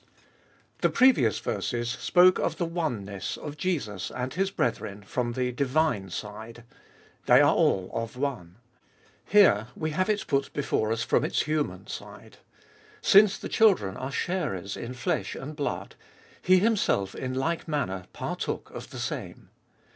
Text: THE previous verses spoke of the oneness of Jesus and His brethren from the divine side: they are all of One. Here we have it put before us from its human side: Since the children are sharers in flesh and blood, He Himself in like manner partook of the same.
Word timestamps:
THE 0.79 0.89
previous 0.89 1.37
verses 1.37 1.87
spoke 1.87 2.39
of 2.39 2.57
the 2.57 2.65
oneness 2.65 3.37
of 3.37 3.55
Jesus 3.55 4.09
and 4.09 4.33
His 4.33 4.49
brethren 4.49 5.03
from 5.03 5.33
the 5.33 5.51
divine 5.51 6.09
side: 6.09 6.63
they 7.27 7.39
are 7.39 7.53
all 7.53 7.91
of 7.93 8.17
One. 8.17 8.55
Here 9.23 9.67
we 9.75 9.91
have 9.91 10.09
it 10.09 10.25
put 10.25 10.51
before 10.53 10.91
us 10.91 11.03
from 11.03 11.23
its 11.23 11.43
human 11.43 11.85
side: 11.85 12.37
Since 13.03 13.37
the 13.37 13.47
children 13.47 13.95
are 13.95 14.11
sharers 14.11 14.75
in 14.75 14.95
flesh 14.95 15.35
and 15.35 15.55
blood, 15.55 15.93
He 16.41 16.57
Himself 16.57 17.13
in 17.13 17.35
like 17.35 17.67
manner 17.67 18.05
partook 18.11 18.71
of 18.71 18.89
the 18.89 18.97
same. 18.97 19.51